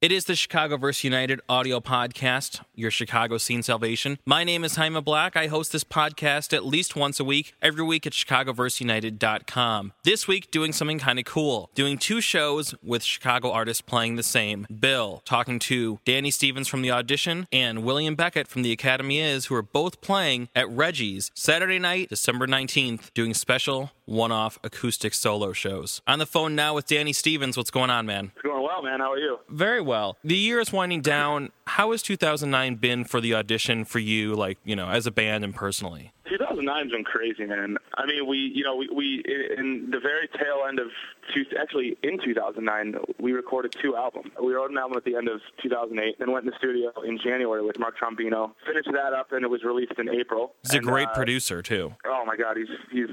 [0.00, 1.04] It is the Chicago vs.
[1.04, 4.18] United audio podcast, your Chicago scene salvation.
[4.24, 5.36] My name is Jaime Black.
[5.36, 9.92] I host this podcast at least once a week, every week at chicagoversunited.com.
[10.02, 11.68] This week, doing something kind of cool.
[11.74, 14.66] Doing two shows with Chicago artists playing the same.
[14.74, 19.46] Bill talking to Danny Stevens from The Audition and William Beckett from The Academy Is,
[19.46, 25.14] who are both playing at Reggie's Saturday night, December 19th, doing special one off acoustic
[25.14, 26.02] solo shows.
[26.06, 27.56] On the phone now with Danny Stevens.
[27.56, 28.32] What's going on, man?
[28.34, 29.00] It's going well, man.
[29.00, 29.38] How are you?
[29.48, 30.16] Very well.
[30.24, 31.50] The year is winding down.
[31.66, 35.44] How has 2009 been for the audition for you, like, you know, as a band
[35.44, 36.12] and personally?
[36.30, 37.76] 2009's been crazy, man.
[37.96, 39.24] I mean, we, you know, we, we
[39.56, 40.88] in the very tail end of,
[41.34, 44.30] two, actually in 2009, we recorded two albums.
[44.42, 47.18] We wrote an album at the end of 2008, then went in the studio in
[47.18, 50.54] January with Mark Trombino, finished that up, and it was released in April.
[50.62, 51.94] He's a great uh, producer, too.
[52.06, 53.08] Oh my God, he's he's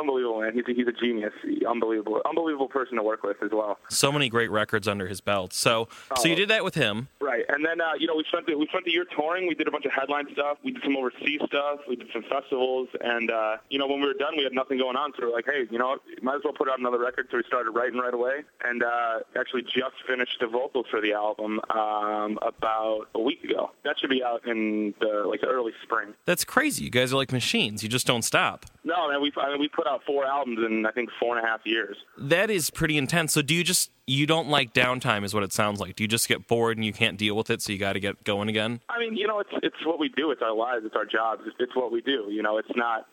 [0.00, 0.52] unbelievable, man.
[0.54, 1.32] He's a, he's a genius,
[1.68, 3.78] unbelievable, unbelievable person to work with as well.
[3.88, 5.52] So many great records under his belt.
[5.52, 6.36] So, so you Oh.
[6.36, 7.08] did that with him.
[7.20, 9.46] Right, and then uh, you know we spent the, we spent the year touring.
[9.48, 10.58] We did a bunch of headline stuff.
[10.64, 11.80] We did some overseas stuff.
[11.88, 14.78] We did some festivals, and uh, you know when we were done, we had nothing
[14.78, 15.12] going on.
[15.18, 16.00] So we are like, hey, you know, what?
[16.22, 17.26] might as well put out another record.
[17.30, 21.12] So we started writing right away, and uh, actually just finished the vocals for the
[21.12, 23.70] album um, about a week ago.
[23.84, 26.14] That should be out in the like the early spring.
[26.26, 26.84] That's crazy.
[26.84, 27.82] You guys are like machines.
[27.82, 28.66] You just don't stop.
[28.84, 31.44] No, man, we I mean, we put out four albums in I think four and
[31.44, 31.96] a half years.
[32.18, 33.32] That is pretty intense.
[33.32, 35.24] So, do you just you don't like downtime?
[35.24, 35.96] Is what it sounds like.
[35.96, 38.00] Do you just get bored and you can't deal with it, so you got to
[38.00, 38.80] get going again?
[38.88, 40.30] I mean, you know, it's it's what we do.
[40.30, 40.84] It's our lives.
[40.84, 41.42] It's our jobs.
[41.46, 42.26] It's, it's what we do.
[42.30, 43.06] You know, it's not.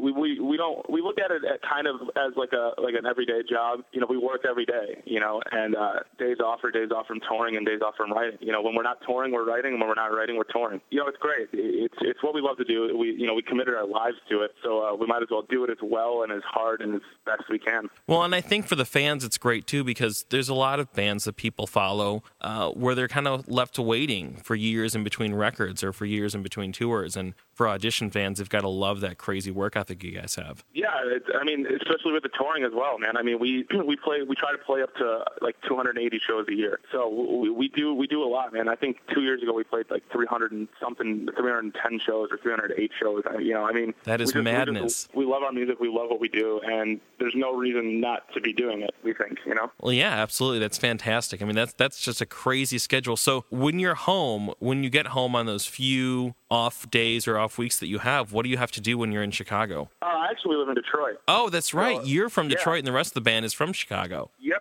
[0.00, 0.88] We, we we don't.
[0.90, 3.80] We look at it at kind of as like a like an everyday job.
[3.92, 5.02] You know, we work every day.
[5.04, 8.12] You know, and uh, days off are days off from touring and days off from
[8.12, 8.38] writing.
[8.40, 10.80] You know, when we're not touring, we're writing, and when we're not writing, we're touring.
[10.90, 11.48] You know, it's great.
[11.52, 12.96] It's it's what we love to do.
[12.96, 15.44] We you know we committed our lives to it, so uh, we might as well
[15.48, 17.88] do it as well and as hard and as best we can.
[18.06, 20.92] Well, and I think for the fans, it's great too because there's a lot of
[20.92, 25.34] bands that people follow uh, where they're kind of left waiting for years in between
[25.34, 27.16] records or for years in between tours.
[27.16, 30.64] And for audition fans, they've got to love that crazy work ethic you guys have.
[30.72, 33.16] Yeah, it's, I mean, especially with the touring as well, man.
[33.16, 36.54] I mean, we we play we try to play up to like 280 shows a
[36.54, 37.08] year, so
[37.40, 38.68] we, we do we do a lot, man.
[38.68, 42.90] I think two years ago we played like 300 and something, 310 shows or 308
[43.00, 43.22] shows.
[43.28, 45.08] I- You know, I mean, That is we just- we just- madness.
[45.14, 48.40] We, love our music, we love what we do, and there's no reason not to
[48.40, 48.94] be doing it.
[49.02, 49.70] We think, you know.
[49.80, 50.58] Well, yeah, absolutely.
[50.60, 51.42] That's fantastic.
[51.42, 53.16] I mean, that's that's just a crazy schedule.
[53.16, 57.58] So when you're home, when you get home on those few off days or off
[57.58, 59.90] weeks that you have, what do you have to do when you're in Chicago?
[60.02, 61.18] Uh, I actually live in Detroit.
[61.28, 61.98] Oh, that's right.
[61.98, 62.56] So, You're from yeah.
[62.56, 64.30] Detroit, and the rest of the band is from Chicago.
[64.40, 64.57] Yep.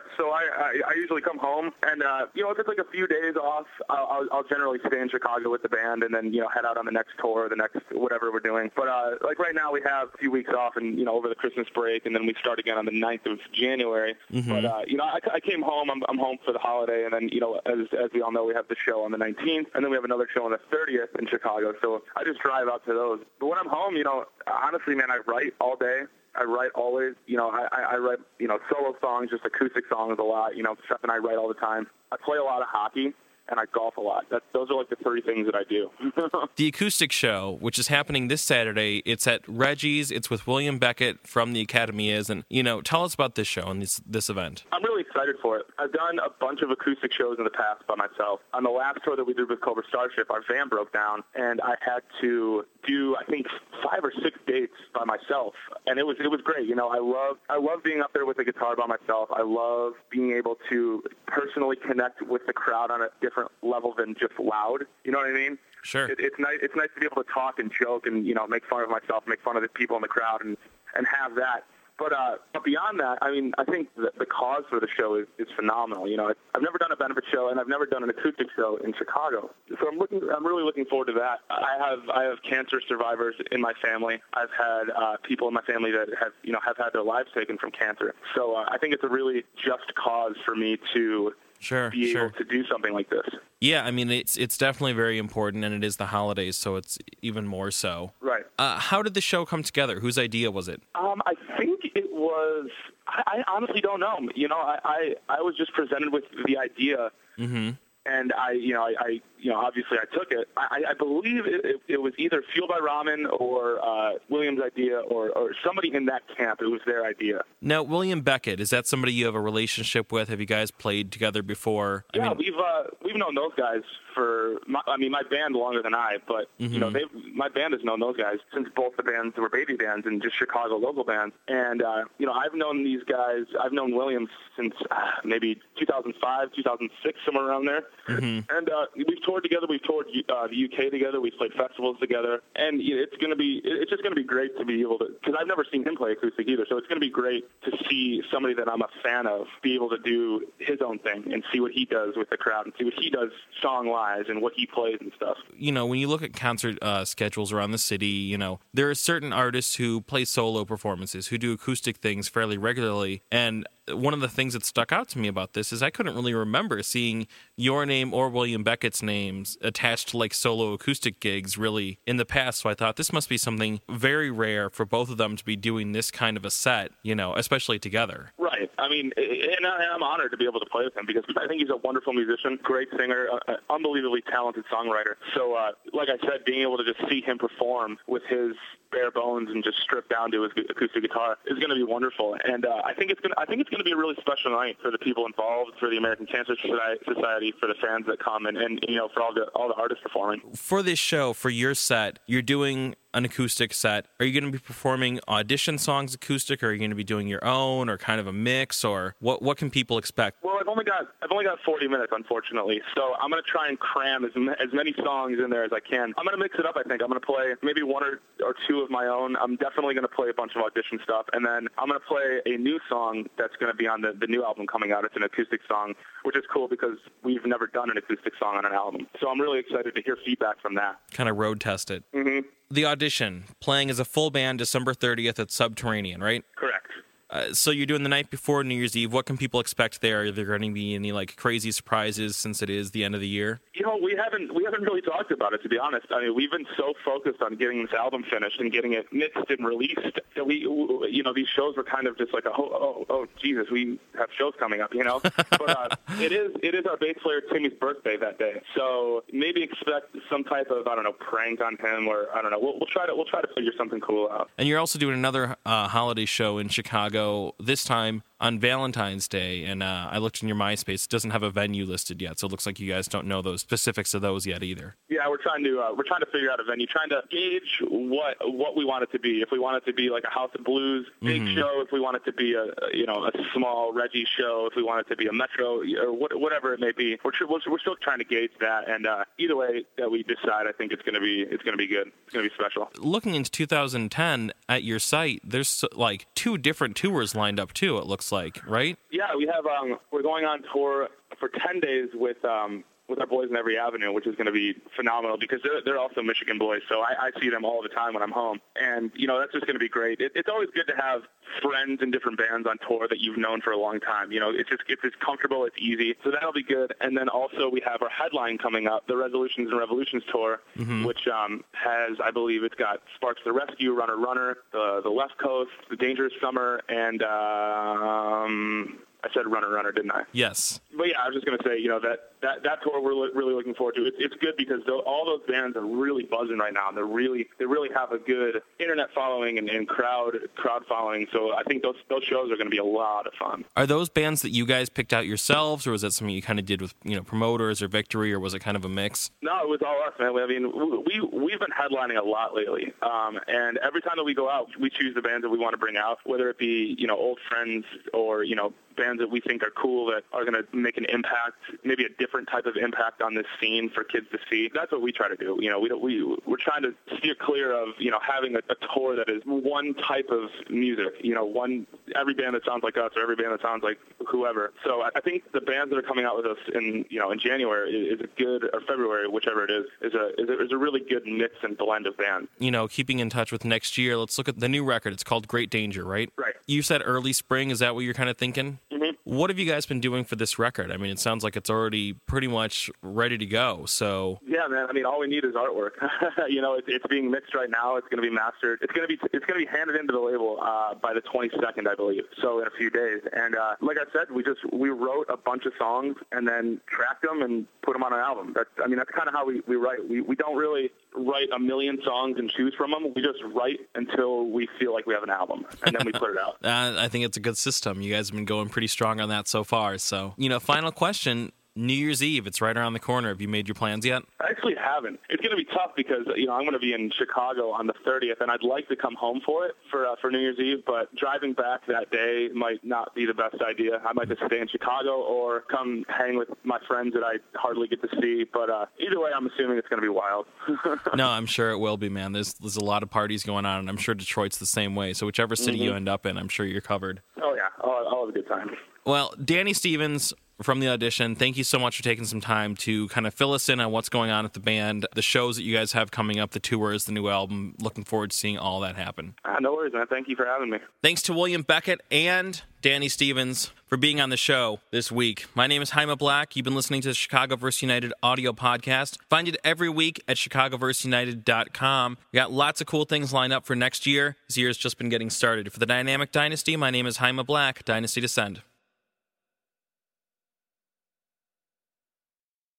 [0.86, 3.68] I, usually come home, and uh, you know if it's like a few days off,
[3.90, 6.78] I'll, I'll, generally stay in Chicago with the band, and then you know head out
[6.78, 8.72] on the next tour, the next whatever we're doing.
[8.76, 11.30] But uh, like right now, we have a few weeks off, and you know over
[11.30, 14.16] the Christmas break, and then we start again on the 9th of January.
[14.50, 15.90] But uh, you know I, I came home.
[15.90, 18.46] I'm, I'm home for the holiday, and then you know as as we all know,
[18.46, 20.60] we have the show on the 19th, and then we have another show on the
[20.76, 21.74] 30th in Chicago.
[21.82, 23.20] So I just drive out to those.
[23.40, 26.04] But when I'm home, you know honestly, man, I write all day.
[26.38, 29.86] I write always, you know, I, I I write, you know, solo songs, just acoustic
[29.90, 30.56] songs a lot.
[30.56, 31.88] You know, Seth and I write all the time.
[32.12, 33.14] I play a lot of hockey
[33.50, 34.26] and I golf a lot.
[34.30, 35.90] That, those are like the three things that I do.
[36.56, 40.10] The acoustic show, which is happening this Saturday, it's at Reggie's.
[40.10, 43.48] It's with William Beckett from the Academy is, and you know, tell us about this
[43.48, 44.64] show and this this event.
[44.72, 44.87] I'm really
[45.18, 45.66] excited for it.
[45.80, 48.40] I've done a bunch of acoustic shows in the past by myself.
[48.54, 51.60] On the last tour that we did with Cobra Starship, our van broke down, and
[51.62, 53.48] I had to do I think
[53.84, 55.54] five or six dates by myself,
[55.86, 56.68] and it was it was great.
[56.68, 59.30] You know, I love I love being up there with the guitar by myself.
[59.32, 64.16] I love being able to personally connect with the crowd on a different level than
[64.20, 64.86] just loud.
[65.04, 65.58] You know what I mean?
[65.84, 66.06] Sure.
[66.06, 66.60] It, it's nice.
[66.62, 68.90] It's nice to be able to talk and joke and you know make fun of
[68.90, 70.58] myself, make fun of the people in the crowd, and
[70.96, 71.64] and have that.
[71.98, 75.16] But uh, but beyond that, I mean, I think the, the cause for the show
[75.16, 76.08] is, is phenomenal.
[76.08, 78.78] You know, I've never done a benefit show, and I've never done an acoustic show
[78.84, 79.50] in Chicago.
[79.70, 81.40] So I'm looking, I'm really looking forward to that.
[81.50, 84.20] I have I have cancer survivors in my family.
[84.34, 87.30] I've had uh, people in my family that have you know have had their lives
[87.34, 88.14] taken from cancer.
[88.36, 92.26] So uh, I think it's a really just cause for me to Sure, be sure.
[92.28, 93.26] able to do something like this.
[93.60, 97.00] Yeah, I mean, it's it's definitely very important, and it is the holidays, so it's
[97.22, 98.12] even more so.
[98.22, 98.44] Right.
[98.60, 100.00] Uh, how did the show come together?
[100.00, 100.82] Whose idea was it?
[100.96, 102.70] Um, I think it was.
[103.08, 104.20] I, I honestly don't know.
[104.36, 107.72] You know, I, I I was just presented with the idea, Mm-hmm.
[108.08, 110.48] And I, you know, I, I you know, obviously I took it.
[110.58, 115.00] I, I believe it, it, it was either Fueled by Ramen or uh, William's idea,
[115.00, 116.62] or, or somebody in that camp.
[116.62, 117.42] It was their idea.
[117.62, 120.30] Now, William Beckett is that somebody you have a relationship with?
[120.30, 122.06] Have you guys played together before?
[122.14, 122.84] I yeah, mean, we've uh,
[123.18, 123.82] we've known those guys
[124.14, 124.58] for.
[124.68, 126.74] My, I mean, my band longer than I, but mm-hmm.
[126.74, 127.04] you know, they
[127.34, 130.38] my band has known those guys since both the bands were baby bands and just
[130.38, 131.36] Chicago local bands.
[131.48, 133.46] And uh, you know, I've known these guys.
[133.60, 137.84] I've known Williams since uh, maybe 2005, 2006, somewhere around there.
[138.08, 138.56] Mm-hmm.
[138.56, 139.68] And uh, we've toured together.
[139.70, 141.22] We've toured uh, the UK together.
[141.22, 142.42] We've played festivals together.
[142.56, 144.82] And you know, it's going to be it's just going to be great to be
[144.82, 146.66] able to because I've never seen him play acoustic either.
[146.70, 149.76] So it's going to be great to see somebody that I'm a fan of be
[149.76, 152.74] able to do his own thing and see what he does with the crowd and
[152.78, 153.32] see what he does
[153.62, 155.38] song wise and what he plays and stuff.
[155.56, 158.90] You know, when you look at concert uh, schedules around the city, you know, there
[158.90, 164.14] are certain artists who play solo performances who do acoustic things fairly regularly, and one
[164.14, 166.82] of the things that stuck out to me about this is I couldn't really remember
[166.84, 172.18] seeing your name or William Beckett's names attached to like solo acoustic gigs really in
[172.18, 172.62] the past.
[172.62, 175.56] So I thought this must be something very rare for both of them to be
[175.56, 178.32] doing this kind of a set, you know, especially together.
[178.38, 178.70] Right.
[178.78, 181.62] I mean, and I'm honored to be able to play with him because I think
[181.62, 185.16] he's a wonderful musician, great singer, uh, unbelievably talented songwriter.
[185.36, 188.54] So, uh, like I said, being able to just see him perform with his
[188.92, 192.36] bare bones and just stripped down to his acoustic guitar is going to be wonderful.
[192.44, 193.32] And uh, I think it's going.
[193.32, 195.72] to, I think it's going to be a really special night for the people involved,
[195.80, 199.22] for the American Cancer Society, for the fans that come, and, and you know, for
[199.22, 200.42] all the all the artists performing.
[200.56, 204.06] For this show, for your set, you're doing an acoustic set.
[204.20, 207.04] Are you going to be performing audition songs acoustic, or are you going to be
[207.04, 209.42] doing your own, or kind of a mix, or what?
[209.42, 210.44] What can people expect?
[210.44, 212.80] Well, I've only got I've only got 40 minutes, unfortunately.
[212.96, 214.32] So I'm going to try and cram as
[214.62, 216.14] as many songs in there as I can.
[216.18, 216.76] I'm going to mix it up.
[216.78, 219.36] I think I'm going to play maybe one or, or two of my own.
[219.38, 222.06] I'm definitely going to play a bunch of audition stuff, and then I'm going to
[222.06, 225.06] play a new song that's going to be on the the new album coming out.
[225.06, 228.66] It's an acoustic song, which is cool because we've never done an acoustic song on
[228.66, 229.08] an album.
[229.20, 231.00] So I'm really excited to hear feedback from that.
[231.12, 232.04] Kind of road test it.
[232.14, 236.44] Mm-hmm the audition playing as a full band December 30th at Subterranean, right?
[236.56, 236.88] Correct.
[237.30, 239.12] Uh, so you're doing the night before New Year's Eve.
[239.12, 240.22] What can people expect there?
[240.22, 243.22] Are there going to be any like crazy surprises since it is the end of
[243.22, 243.60] the year?
[243.74, 246.08] You know, we haven't we haven't really talked about it to be honest.
[246.10, 249.50] I mean, we've been so focused on getting this album finished and getting it mixed
[249.50, 253.06] and released that we, you know, these shows were kind of just like, oh, oh,
[253.10, 255.20] oh, Jesus, we have shows coming up, you know.
[255.24, 255.90] but uh,
[256.22, 260.44] it is it is our bass player Timmy's birthday that day, so maybe expect some
[260.46, 262.60] type of I don't know prank on him or I don't know.
[262.60, 264.50] We'll, we'll try to we'll try to figure something cool out.
[264.58, 269.28] And you're also doing another uh, holiday show in Chicago Chicago this time on Valentine's
[269.28, 271.06] Day, and uh, I looked in your MySpace.
[271.06, 273.42] It doesn't have a venue listed yet, so it looks like you guys don't know
[273.42, 274.96] those specifics of those yet either.
[275.10, 277.82] Yeah, we're trying to uh, we're trying to figure out a venue, trying to gauge
[277.82, 279.42] what what we want it to be.
[279.42, 281.56] If we want it to be like a House of Blues big mm-hmm.
[281.56, 284.76] show, if we want it to be a you know a small Reggie show, if
[284.76, 287.80] we want it to be a Metro or whatever it may be, we're we're, we're
[287.80, 288.88] still trying to gauge that.
[288.88, 291.74] And uh, either way that we decide, I think it's going to be it's going
[291.74, 292.12] to be good.
[292.26, 292.90] It's going to be special.
[293.00, 297.98] Looking into 2010 at your site, there's like two different tours lined up too.
[297.98, 298.98] It looks looks like, right?
[299.12, 299.66] Yeah, we have.
[299.66, 301.10] Um, we're going on tour
[301.40, 304.52] for ten days with um, with our boys in every avenue, which is going to
[304.52, 307.90] be phenomenal because they're they're also Michigan boys, so I, I see them all the
[307.90, 310.20] time when I'm home, and you know that's just going to be great.
[310.20, 311.22] It, it's always good to have
[311.62, 314.32] friends in different bands on tour that you've known for a long time.
[314.32, 316.94] You know, it's just it's, it's comfortable, it's easy, so that'll be good.
[317.00, 321.06] And then also we have our headline coming up, the Resolutions and Revolutions tour, mm-hmm.
[321.06, 325.38] which um, has I believe it's got Sparks the Rescue, Runner Runner, the the Left
[325.38, 330.24] Coast, the Dangerous Summer, and um, I said runner runner, didn't I?
[330.32, 330.80] Yes.
[330.96, 333.32] But yeah, I was just going to say, you know, that, that, that tour we're
[333.34, 334.06] really looking forward to.
[334.06, 336.90] It's, it's good because all those bands are really buzzing right now.
[336.90, 341.28] And they're really, they really have a good internet following and, and crowd, crowd following.
[341.32, 343.66] So I think those, those shows are going to be a lot of fun.
[343.76, 346.60] Are those bands that you guys picked out yourselves or was that something you kind
[346.60, 349.32] of did with, you know, promoters or Victory or was it kind of a mix?
[349.42, 350.38] No, it was all us, man.
[350.38, 350.72] I mean,
[351.06, 352.94] we, we've been headlining a lot lately.
[353.02, 355.74] Um, and every time that we go out, we choose the bands that we want
[355.74, 359.30] to bring out, whether it be, you know, old friends or, you know, bands that
[359.30, 362.66] we think are cool that are going to make an impact, maybe a different type
[362.66, 364.70] of impact on this scene for kids to see.
[364.74, 365.58] That's what we try to do.
[365.60, 368.60] You know, we don't, we we're trying to steer clear of you know having a,
[368.60, 371.14] a tour that is one type of music.
[371.22, 373.98] You know, one every band that sounds like us or every band that sounds like
[374.28, 374.74] whoever.
[374.84, 377.32] So I, I think the bands that are coming out with us in you know
[377.32, 380.66] in January is, is a good or February, whichever it is, is a, is a
[380.66, 382.50] is a really good mix and blend of bands.
[382.60, 384.18] You know, keeping in touch with next year.
[384.18, 385.14] Let's look at the new record.
[385.14, 386.32] It's called Great Danger, right?
[386.38, 386.56] Right.
[386.66, 387.72] You said early spring.
[387.72, 388.80] Is that what you're kind of thinking?
[389.28, 390.90] What have you guys been doing for this record?
[390.90, 393.84] I mean, it sounds like it's already pretty much ready to go.
[393.86, 394.88] So yeah, man.
[394.90, 396.00] I mean, all we need is artwork.
[396.48, 397.98] you know, it's, it's being mixed right now.
[397.98, 398.80] It's going to be mastered.
[398.82, 401.20] It's going to be it's going to be handed into the label uh, by the
[401.20, 402.24] 22nd, I believe.
[402.42, 403.20] So in a few days.
[403.34, 406.80] And uh, like I said, we just we wrote a bunch of songs and then
[406.88, 408.54] tracked them and put them on an album.
[408.56, 410.08] That's I mean, that's kind of how we, we write.
[410.08, 413.14] We we don't really write a million songs and choose from them.
[413.16, 416.32] We just write until we feel like we have an album, and then we put
[416.32, 416.58] it out.
[416.64, 418.02] uh, I think it's a good system.
[418.02, 419.98] You guys have been going pretty strong on that so far.
[419.98, 421.52] So, you know, final question.
[421.78, 423.30] New Year's Eve, it's right around the corner.
[423.30, 424.24] Have you made your plans yet?
[424.42, 425.20] I actually haven't.
[425.30, 427.88] It's going to be tough because you know I'm going to be in Chicago on
[427.88, 430.60] the 30th, and I'd like to come home for it for uh, for New Year's
[430.60, 430.84] Eve.
[430.86, 434.02] But driving back that day might not be the best idea.
[434.06, 437.88] I might just stay in Chicago or come hang with my friends that I hardly
[437.88, 438.44] get to see.
[438.52, 440.48] But uh, either way, I'm assuming it's going to be wild.
[441.16, 442.32] no, I'm sure it will be, man.
[442.32, 445.14] There's there's a lot of parties going on, and I'm sure Detroit's the same way.
[445.14, 445.84] So whichever city mm-hmm.
[445.84, 447.22] you end up in, I'm sure you're covered.
[447.42, 448.72] Oh yeah, I'll, I'll have a good time.
[449.06, 451.36] Well, Danny Stevens, from the audition.
[451.36, 453.92] Thank you so much for taking some time to kind of fill us in on
[453.92, 456.60] what's going on at the band, the shows that you guys have coming up, the
[456.60, 457.76] tours, the new album.
[457.80, 459.36] Looking forward to seeing all that happen.
[459.46, 460.08] Uh, no worries, man.
[460.08, 460.80] Thank you for having me.
[461.04, 465.46] Thanks to William Beckett and Danny Stevens for being on the show this week.
[465.56, 466.56] My name is Jaime Black.
[466.56, 467.82] You've been listening to the Chicago vs.
[467.82, 469.18] United audio podcast.
[469.30, 472.18] Find it every week at chicagoversunited.com.
[472.32, 474.36] We got lots of cool things lined up for next year.
[474.48, 475.72] This year's just been getting started.
[475.72, 477.84] For the Dynamic Dynasty, my name is Jaime Black.
[477.86, 478.62] Dynasty Descend.